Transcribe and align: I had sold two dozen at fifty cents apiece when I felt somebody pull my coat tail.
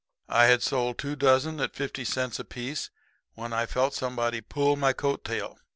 I 0.29 0.45
had 0.45 0.63
sold 0.63 0.97
two 0.97 1.15
dozen 1.15 1.59
at 1.59 1.75
fifty 1.75 2.03
cents 2.05 2.39
apiece 2.39 2.89
when 3.35 3.53
I 3.53 3.67
felt 3.67 3.93
somebody 3.93 4.41
pull 4.41 4.75
my 4.75 4.93
coat 4.93 5.23
tail. 5.23 5.59